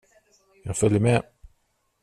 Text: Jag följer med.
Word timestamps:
Jag 0.63 0.73
följer 0.77 0.99
med. 0.99 1.23